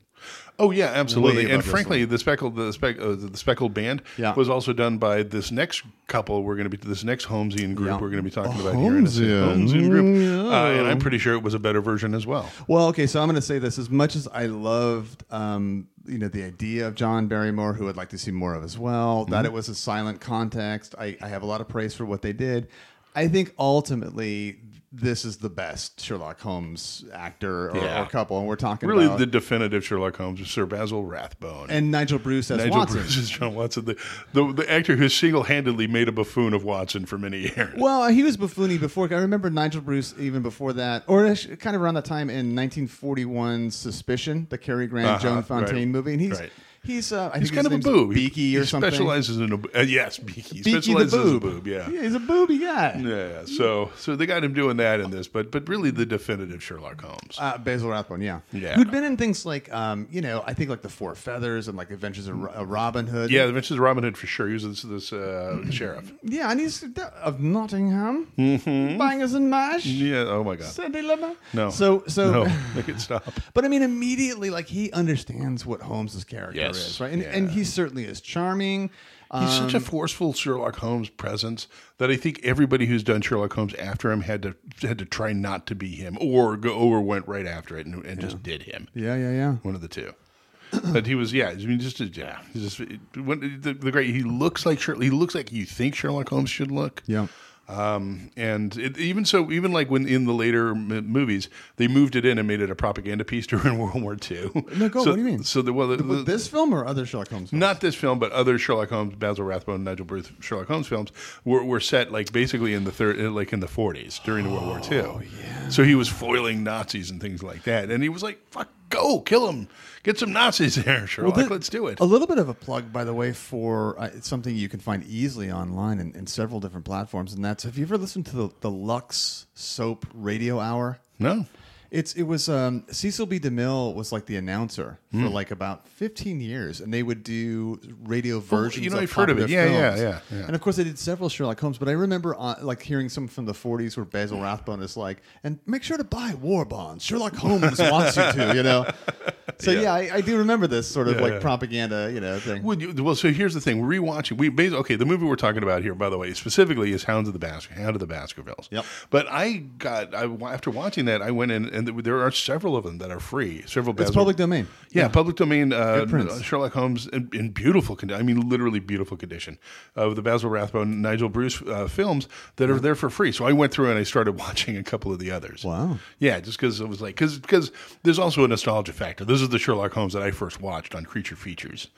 [0.60, 1.52] Oh yeah, absolutely.
[1.52, 4.34] And frankly, the speckled the speck uh, the speckled band Yeah.
[4.34, 6.42] was also done by this next couple.
[6.44, 7.90] We're going to be this next Holmesian group.
[7.90, 7.94] Yeah.
[8.00, 9.30] We're going to be talking about here in a second.
[9.30, 9.68] Holmesian.
[9.68, 12.50] Holmesian group, uh, and I'm pretty sure it was a better version as well.
[12.68, 16.18] Well, okay, so I'm going to say this: as much as I loved, um, you
[16.18, 19.26] know, the idea of John Barrymore, who I'd like to see more of as well,
[19.26, 20.96] that it was a silent context.
[20.98, 22.68] I, I have a lot of praise for what they did.
[23.14, 24.58] I think ultimately
[25.00, 28.04] this is the best Sherlock Holmes actor or, Yeah.
[28.04, 31.70] or couple, and we're talking Really, about the definitive Sherlock Holmes is Sir Basil Rathbone.
[31.70, 33.00] and Nigel Bruce as Nigel Watson.
[33.02, 33.96] Bruce is John Watson, the,
[34.34, 37.76] the the actor who single handedly made a buffoon of Watson for many years.
[37.78, 39.08] Well, he was buffoony before.
[39.14, 43.72] I remember Nigel Bruce even before that, or kind of around that time in 1941,
[43.72, 46.52] Suspicion, the Cary Grant Uh-huh, Joan Fontaine right, movie, and he's right.
[46.84, 48.14] He's uh, I He's think kind of a boob.
[48.14, 48.90] Beaky he or something.
[48.92, 50.42] specializes in a uh, yes, Beaky.
[50.42, 51.42] He Beaky the specializes as a boob.
[51.42, 51.68] boob.
[51.68, 51.90] Yeah.
[51.90, 53.02] he's a booby guy.
[53.04, 56.62] Yeah, so so they got him doing that in this, but but really the definitive
[56.64, 57.38] Sherlock Holmes.
[57.40, 58.76] Uh, Basil Rathbone, yeah, Yeah.
[58.76, 61.78] who'd been in things like, um, you know, I think like the Four Feathers and
[61.78, 63.32] like Adventures of Ro- Robin Hood.
[63.32, 64.48] yeah, Adventures of Robin Hood for sure.
[64.48, 66.12] He was this, this uh, sheriff.
[66.24, 66.84] yeah, and he's
[67.22, 69.86] of Nottingham, bangers and mash.
[69.86, 70.26] Yeah.
[70.28, 70.68] Oh my God.
[70.68, 71.36] Cindy Lemon.
[71.54, 71.70] No.
[71.70, 72.32] So so.
[72.44, 73.24] No, make it stop.
[73.54, 76.88] But I mean, immediately, like he understands what Holmes's character Yes.
[76.90, 77.12] is, right?
[77.14, 77.30] And, Yeah.
[77.34, 78.90] and he certainly is charming.
[79.34, 83.52] He's such Um, a forceful Sherlock Holmes presence that I think everybody who's done Sherlock
[83.54, 84.56] Holmes after him had to
[84.88, 88.06] had to try not to be him, or go or went right after it and,
[88.06, 88.88] and just did him.
[88.94, 89.52] yeah, yeah, yeah.
[89.64, 90.14] One of the two.
[90.94, 91.50] but he was, yeah.
[91.50, 92.40] I mean, just yeah.
[92.54, 94.14] He's just when, the, the great.
[94.16, 95.04] He looks like Sherlock.
[95.04, 97.04] He looks like you think Sherlock Holmes should look.
[97.06, 97.28] Yeah.
[97.70, 102.16] Um, and it, even so, even like when in the later m- movies, they moved
[102.16, 104.52] it in and made it a propaganda piece during World War II.
[104.78, 105.44] No, go, So, what do you mean?
[105.44, 107.50] So the well, the, With this film or other Sherlock Holmes?
[107.50, 107.60] Films?
[107.60, 111.12] not this film, but other Sherlock Holmes, Basil Rathbone, Nigel Bruce Sherlock Holmes films
[111.44, 114.68] were, were set like basically in the third, like in the forties during the World
[114.68, 115.00] War II.
[115.02, 115.70] Oh yeah.
[115.70, 119.20] So he was foiling Nazis and things like that, and he was like, "Fuck, go
[119.22, 119.68] kill him,
[120.04, 121.36] get some Nazis there, Sherlock.
[121.36, 124.00] Well, the- Let's do it." A little bit of a plug, by the way, for
[124.00, 127.64] uh, it's something you can find easily online in, in several different platforms, and that's
[127.64, 131.00] have you ever listened to the, the Lux Soap Radio Hour?
[131.20, 131.46] No,
[131.90, 133.40] It's it was um, Cecil B.
[133.40, 135.24] DeMille was like the announcer Hmm.
[135.24, 138.84] for like about fifteen years, and they would do radio versions.
[138.84, 139.44] you know, of I've heard of it.
[139.44, 140.22] popular Yeah, yeah, films.
[140.32, 140.46] yeah, yeah.
[140.48, 141.78] And of course, they did several Sherlock Holmes.
[141.78, 145.22] But I remember uh, like hearing some from the '40s where Basil Rathbone is like,
[145.46, 147.06] "And make sure to buy war bonds.
[147.06, 148.86] Sherlock Holmes wants you to," you know.
[149.60, 151.40] So yeah, I, I do remember this sort of Yeah, like yeah.
[151.40, 152.64] propaganda, you know, thing.
[152.64, 154.38] Well, you, well, so here's the thing: rewatching.
[154.38, 154.96] We basically okay.
[154.96, 157.72] The movie we're talking about here, by the way, specifically is Hounds of the Basker,
[157.72, 158.68] Hound of the Baskervilles.
[158.72, 158.86] Yep.
[159.10, 162.84] But I got I, after watching that, I went in, and there are several of
[162.84, 163.64] them that are free.
[163.66, 164.00] Several.
[164.00, 164.68] It's public domain.
[164.92, 165.74] Yeah, public domain.
[165.74, 168.20] Uh, uh, Sherlock Holmes in, in beautiful condition.
[168.20, 169.58] I mean, literally beautiful condition
[169.96, 173.32] of the Basil Rathbone, Nigel Bruce uh, films that are there for free.
[173.32, 175.64] So I went through and I started watching a couple of the others.
[175.64, 175.98] Wow.
[176.20, 177.72] Yeah, just because it was like because because
[178.04, 179.26] there's also a nostalgia factor.
[179.26, 181.90] This is the Sherlock Holmes that I first watched on Creature Features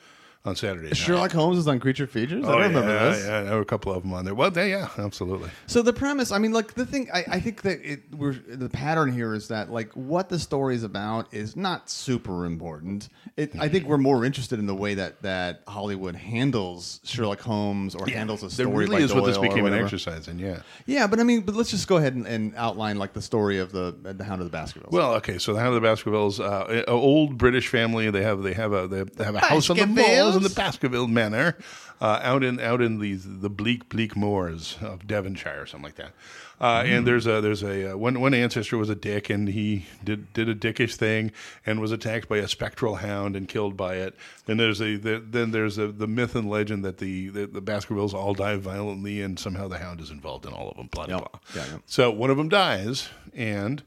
[0.42, 0.88] on Saturday.
[0.88, 0.96] night.
[0.96, 2.44] Sherlock Holmes is on Creature Features.
[2.46, 3.24] I Oh, don't remember yeah, this.
[3.26, 4.34] Yeah, there were a couple of them on there.
[4.34, 5.50] Well, they, yeah, absolutely.
[5.66, 8.70] So the premise, I mean, like the thing, I, I think that it, we're the
[8.70, 13.10] pattern here is that like what the story is about is not super important.
[13.36, 17.94] It, I think we're more interested in the way that that Hollywood handles Sherlock Holmes
[17.94, 18.86] or handles a There story.
[18.86, 20.38] really by is what this became an exercise in.
[20.38, 20.60] Yeah.
[20.86, 23.58] Yeah, but I mean, but let's just go ahead and, and outline like the story
[23.58, 24.90] of the the Hound of the Baskervilles.
[24.92, 28.10] Well, okay, so the Hound of the Baskervilles, uh, an old British family.
[28.10, 29.86] They have they have a they have a house on the
[30.36, 31.56] in the Baskerville Manor,
[32.00, 35.96] uh, out in out in the the bleak bleak moors of Devonshire or something like
[35.96, 36.12] that.
[36.60, 39.86] Uh, And there's a there's a uh, one one ancestor was a dick and he
[40.04, 41.32] did did a dickish thing
[41.64, 44.14] and was attacked by a spectral hound and killed by it.
[44.46, 47.60] And there's a the, then there's a, the myth and legend that the, the the
[47.62, 50.88] Baskervilles all die violently and somehow the hound is involved in all of them.
[50.92, 51.16] Blah blah.
[51.18, 51.30] Yep.
[51.32, 51.40] blah.
[51.62, 51.78] Yeah, yeah.
[51.86, 53.82] So one of them dies, and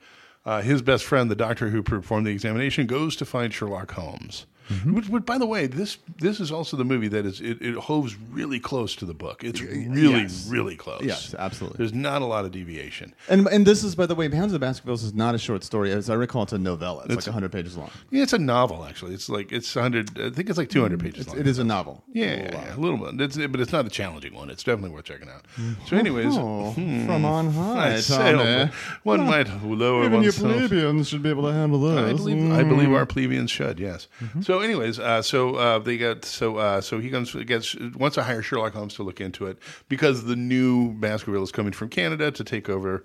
[0.46, 4.46] uh, his best friend, the doctor who performed the examination, goes to find Sherlock Holmes.
[4.70, 4.94] Mm-hmm.
[4.94, 7.76] Which, which, by the way, this this is also the movie that is it, it
[7.76, 9.44] hoves really close to the book.
[9.44, 10.48] It's really yes.
[10.50, 11.02] really close.
[11.04, 11.78] Yes, absolutely.
[11.78, 13.14] There's not a lot of deviation.
[13.30, 15.64] And and this is, by the way, Hounds of the Baskervilles is not a short
[15.64, 15.92] story.
[15.92, 17.04] As I recall, it's a novella.
[17.06, 17.90] It's, like 100 pages long.
[18.10, 19.14] Yeah, it's a novel actually.
[19.14, 20.20] It's like it's 100.
[20.20, 21.40] I think it's like 200 mm, pages long.
[21.40, 22.04] It is a novel.
[22.14, 23.22] Yeah, yeah, yeah, a little bit.
[23.22, 24.50] It's, but it's not a challenging one.
[24.50, 25.44] It's definitely worth checking out.
[25.58, 25.86] Mm-hmm.
[25.88, 27.06] So, anyways, Oh, hmm.
[27.06, 28.72] from on high, Tommy.
[29.04, 31.98] one might lower Even your plebeians should be able to handle this.
[31.98, 32.98] I believe, I believe mm.
[32.98, 33.80] our plebeians should.
[33.80, 34.08] Yes.
[34.22, 34.42] Mm-hmm.
[34.42, 38.24] So, anyways, uh, so uh, they got so uh, so he comes gets wants to
[38.24, 39.58] hire Sherlock Holmes to look into it
[39.90, 43.04] because the new Baskerville is coming from Canada to take over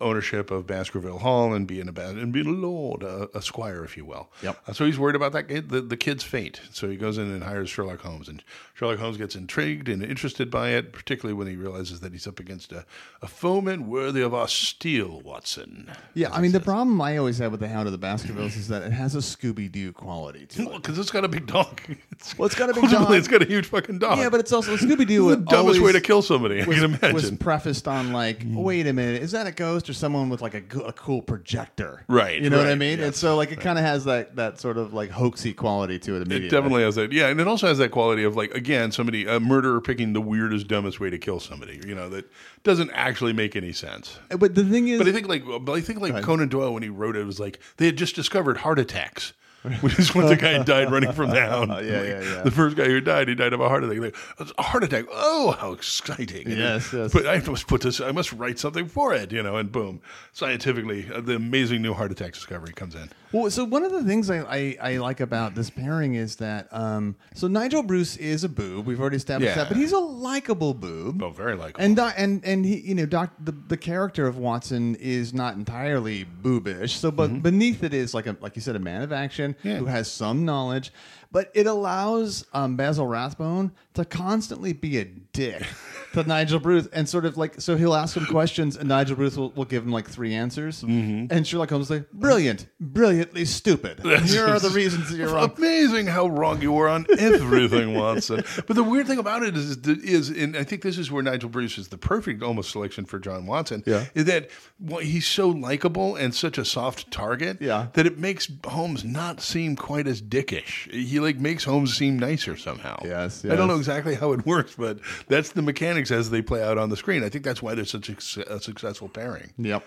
[0.00, 3.40] ownership of Baskerville Hall and be in a ba- and be a lord, a, a
[3.42, 4.28] squire, if you will.
[4.42, 4.58] Yep.
[4.66, 6.60] Uh, so he's worried about that kid, the, the kid's fate.
[6.72, 8.42] So he goes in and hires Sherlock Holmes, and
[8.74, 12.40] Sherlock Holmes gets intrigued and interested by it, particularly when he realizes that he's up
[12.40, 12.84] against a,
[13.22, 15.88] a foeman worthy of our steel, Watson.
[16.14, 18.66] Yeah, I mean the problem I always have with the Hound of the Baskervilles is
[18.68, 20.72] that it has a Scooby Doo quality to it.
[20.86, 21.80] Because it's got a big dog.
[22.12, 23.10] It's, Well, it's got a big dog.
[23.12, 24.18] It's got a huge fucking dog.
[24.18, 25.28] Yeah, but it's also Scooby Doo.
[25.30, 26.62] the dumbest way to kill somebody.
[26.62, 29.92] I was, can was prefaced on like, wait a minute, is that a ghost or
[29.92, 32.04] someone with like a, a cool projector?
[32.08, 33.00] Right, You know what I right, mean?
[33.00, 36.12] And so like it kind of has that that sort of like hoaxy quality to
[36.14, 36.46] it immediately.
[36.46, 37.12] It definitely has that.
[37.12, 40.20] Yeah, and it also has that quality of like again, somebody a murderer picking the
[40.20, 41.80] weirdest, dumbest way to kill somebody.
[41.86, 42.30] You know that
[42.62, 44.18] doesn't actually make any sense.
[44.30, 46.72] Uh, but the thing is, But I think like, but I think like Conan Doyle
[46.74, 49.32] when he wrote it was like they had just discovered heart attacks.
[49.80, 51.70] Which is when the guy died running from the hound.
[51.86, 52.42] Yeah, yeah, yeah.
[52.42, 54.00] The first guy who died, he died of a heart attack.
[54.00, 54.16] Like,
[54.58, 55.04] a heart attack.
[55.12, 56.46] Oh, how exciting!
[56.46, 57.12] And Yes, yes.
[57.12, 58.00] But I must put this.
[58.00, 59.30] I must write something for it.
[59.32, 60.00] You know, and boom,
[60.32, 63.08] scientifically, uh, the amazing new heart attack discovery comes in.
[63.32, 66.68] Well, so one of the things I, I, I like about this pairing is that
[66.72, 68.86] um, so Nigel Bruce is a boob.
[68.86, 69.64] We've already established Yeah.
[69.64, 71.22] that, but he's a likable boob.
[71.22, 71.84] Oh, very likable.
[71.84, 75.54] And Doc- and and he, you know, Doc, the, the character of Watson is not
[75.56, 76.90] entirely boobish.
[76.90, 79.55] So, but beneath it is like a like you said, a man of action Mm-hmm.
[79.62, 79.78] Yeah.
[79.78, 80.92] who has some knowledge.
[81.36, 85.66] But it allows um, Basil Rathbone to constantly be a dick
[86.14, 89.36] to Nigel Bruce, and sort of like so he'll ask him questions, and Nigel Bruce
[89.36, 91.26] will, will give him like three answers, Mm-hmm.
[91.30, 94.00] and Sherlock Holmes is like brilliant, brilliantly stupid.
[94.24, 95.52] Here are the reasons that you're wrong.
[95.58, 98.42] Amazing how wrong you were on everything, Watson.
[98.66, 101.50] But the weird thing about it is, is, and I think this is where Nigel
[101.50, 103.82] Bruce is the perfect almost selection for John Watson.
[103.84, 104.06] Yeah.
[104.14, 104.48] is that
[104.80, 107.58] well, he's so likable and such a soft target.
[107.60, 107.88] Yeah.
[107.92, 110.90] that it makes Holmes not seem quite as dickish.
[110.90, 112.98] He like makes Holmes seem nicer somehow.
[113.04, 116.62] Yes, I don't know exactly how it works, but that's the mechanics as they play
[116.62, 117.22] out on the screen.
[117.24, 119.52] I think that's why they're such a, a successful pairing.
[119.58, 119.84] Yep.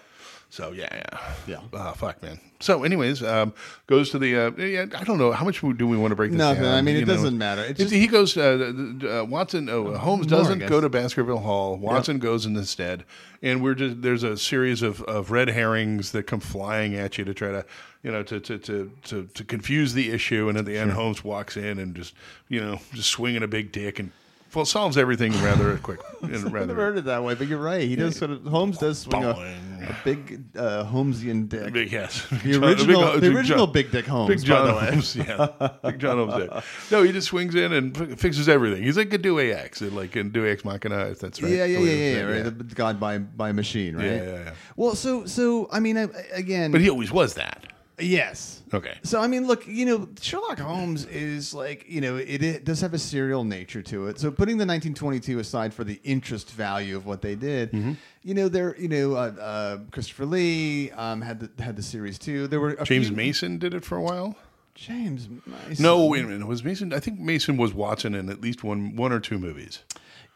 [0.51, 1.59] So yeah, yeah, Yeah.
[1.73, 2.39] Ah, fuck, man.
[2.59, 3.53] So, anyways, um,
[3.87, 4.35] goes to the.
[4.35, 6.63] Uh, yeah, I don't know how much do we want to break this Nothing.
[6.63, 6.73] down.
[6.73, 7.13] I mean, it know?
[7.13, 7.63] doesn't matter.
[7.63, 8.35] It- just- he goes.
[8.35, 8.73] Uh,
[9.07, 9.69] uh, Watson.
[9.69, 11.77] Oh, Holmes more, doesn't go to Baskerville Hall.
[11.77, 13.05] Watson goes in instead,
[13.43, 17.25] and we're just there's a series of, of red herrings that come flying at you
[17.25, 17.65] to try to.
[18.01, 21.21] You know, to to, to, to to confuse the issue, and at the end, Holmes
[21.23, 22.15] walks in and just
[22.47, 24.11] you know just swinging a big dick and
[24.55, 25.99] well solves everything rather quick.
[26.23, 27.81] I've rather never heard it that way, but you're right.
[27.87, 31.71] He does sort of Holmes does swing a, a big uh, Holmesian dick.
[31.73, 32.25] Big yes.
[32.43, 34.91] The original- the original Big Dick Holmes, Big John by the way.
[34.91, 35.69] Holmes, yeah.
[35.83, 36.63] Big John Holmes there.
[36.91, 38.83] No, he just swings in and fi- fixes everything.
[38.83, 41.51] He's like a Deus Ex, like in Deus Ex Machina, if that's right.
[41.51, 42.57] Yeah, yeah, yeah, it's yeah, right.
[42.57, 44.05] The God by by machine, right?
[44.05, 44.53] Yeah, yeah, yeah.
[44.75, 47.65] Well, so so I mean, I, again, But he always was that.
[48.01, 48.61] Yes.
[48.73, 48.97] Okay.
[49.03, 52.81] So I mean, look, you know, Sherlock Holmes is like, you know, it, it does
[52.81, 54.19] have a serial nature to it.
[54.19, 57.93] So putting the 1922 aside for the interest value of what they did, Mm-hmm.
[58.23, 62.19] you know, there, you know, uh, uh, Christopher Lee um, had the had the series
[62.19, 62.47] too.
[62.47, 64.35] There were James few- Mason did it for a while.
[64.75, 65.83] James Mason.
[65.83, 66.47] No, wait a minute.
[66.47, 66.93] Was Mason?
[66.93, 69.79] I think Mason was Watson in at least one, one or two movies.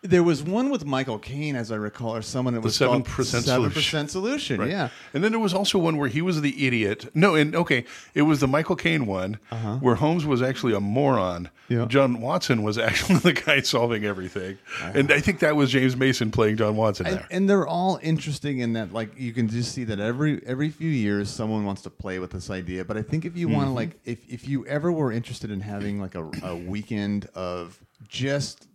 [0.04, 3.08] There was one with Michael Caine, as I recall, or someone that was 7% called
[3.08, 3.42] solution.
[3.44, 4.60] Seven Percent Solution.
[4.60, 4.70] Right.
[4.70, 7.10] Yeah, And then there was also one where he was the idiot.
[7.16, 9.36] No, and okay, it was the Michael Caine one
[9.80, 11.46] where Holmes was actually a moron.
[11.48, 11.50] Uh-huh.
[11.70, 11.86] Yeah.
[11.86, 14.58] John Watson was actually the guy solving everything.
[14.82, 17.28] And I think that was James Mason playing John Watson and, there.
[17.32, 20.90] and they're all interesting in that, like, you can just see that every every few
[20.90, 22.84] years someone wants to play with this idea.
[22.84, 23.76] But I think if you want to, Mm-hmm.
[23.76, 28.68] like, if if you ever were interested in having like a, a weekend of just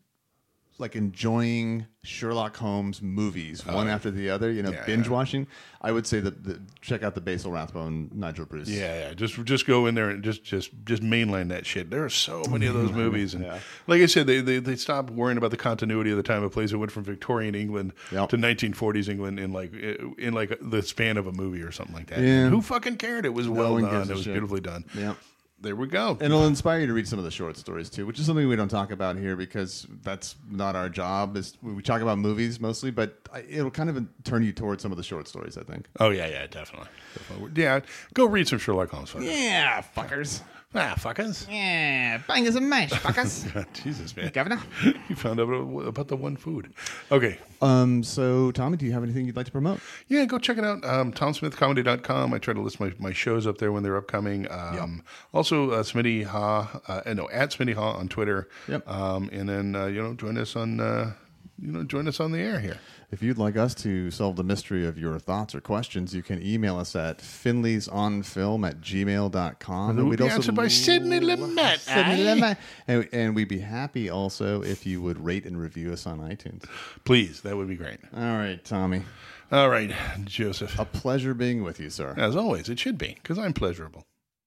[0.79, 5.07] like enjoying Sherlock Holmes movies oh, one after the other, you know, Oh, Yeah, binge
[5.07, 5.13] yeah.
[5.13, 5.47] watching,
[5.83, 8.69] I would say that the, check out the Basil Rathbone Nigel Bruce.
[8.69, 9.15] Yeah, yeah.
[9.15, 11.91] Just just go in there and just just just mainline that shit.
[11.91, 13.59] There are so many of those movies, and Yeah.
[13.87, 16.53] like I said, they, they they stopped worrying about the continuity of the time and
[16.53, 16.73] place.
[16.73, 18.29] It went from Victorian England Yep.
[18.31, 22.07] to 1940s England in like in like the span of a movie or something like
[22.07, 22.19] that.
[22.21, 23.25] Who fucking cared?
[23.27, 24.09] It was well one done.
[24.09, 24.33] It was shit.
[24.35, 24.85] beautifully done.
[24.97, 25.15] Yeah.
[25.61, 26.11] There we go.
[26.13, 28.47] And it'll inspire you to read some of the short stories too, which is something
[28.47, 31.37] we don't talk about here because that's not our job.
[31.37, 33.19] Is we talk about movies mostly, but
[33.49, 35.59] it'll kind of turn you towards some of the short stories.
[35.59, 35.89] I think.
[35.99, 36.89] oh yeah, yeah, definitely.
[37.15, 37.63] definitely.
[37.63, 37.81] Yeah,
[38.15, 39.11] go read some Sherlock Holmes.
[39.11, 39.25] folks.
[39.25, 40.43] Yeah, fuckers.
[40.75, 41.47] Ah, fuckers.
[41.51, 43.51] Yeah, bangers and mash, fuckers.
[43.55, 44.31] God, Jesus, man.
[44.33, 44.61] Governor.
[45.09, 45.45] You found out
[45.87, 46.75] about the one food.
[47.11, 47.39] Okay.
[47.63, 49.81] Um, so Tommy, do you have anything you'd like to promote?
[50.09, 50.85] Yeah, go check it out.
[50.85, 52.35] Um, TomSmithComedy.com.
[52.35, 54.47] I try to list my, my shows up there when they're upcoming.
[54.51, 55.03] Um,
[55.33, 58.49] Also, uh, Smitty Ha, uh, no, at Smitty Ha on Twitter.
[58.69, 58.87] Yep.
[58.87, 61.15] Um, and then, uh, you know, join us on, uh,
[61.59, 62.79] you know, join us on the air here.
[63.11, 66.43] If you'd like us to solve the mystery of your thoughts or questions, you can
[66.43, 69.91] email us at finleysonfilm at gmail.com.
[69.91, 71.79] And it will be answered by Sidney Lumet.
[71.79, 72.35] Sidney eh?
[72.35, 72.57] Lumet.
[72.87, 76.65] And, and we'd be happy also if you would rate and review us on iTunes.
[77.05, 77.99] Please, that would be great.
[78.15, 79.03] All right, Tommy.
[79.51, 79.91] All right,
[80.25, 80.79] Joseph.
[80.79, 82.15] A pleasure being with you, sir.
[82.19, 84.05] As always, it should be, because I'm pleasurable.